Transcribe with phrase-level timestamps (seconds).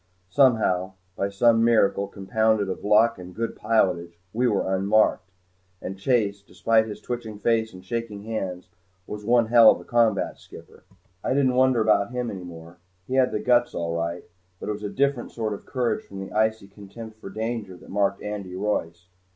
[0.31, 5.29] Somehow, by some miracle compounded of luck and good pilotage, we were unmarked.
[5.79, 8.67] And Chase, despite his twitching face and shaking hands,
[9.05, 10.85] was one hell of a combat skipper!
[11.23, 12.77] I didn't wonder about him any more.
[13.05, 14.23] He had the guts all right.
[14.59, 17.89] But it was a different sort of courage from the icy contempt for danger that
[17.89, 19.05] marked Andy Royce.